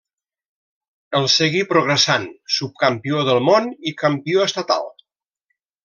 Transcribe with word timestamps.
El 1.19 1.27
seguí 1.33 1.61
progressant: 1.75 2.27
subcampió 2.57 3.23
del 3.31 3.45
món 3.51 3.71
i 3.93 3.97
campió 4.05 4.51
estatal. 4.51 4.93